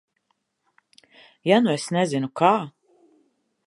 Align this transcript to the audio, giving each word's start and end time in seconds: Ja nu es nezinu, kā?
Ja 1.51 1.61
nu 1.67 1.73
es 1.77 1.87
nezinu, 1.99 2.35
kā? 2.43 2.55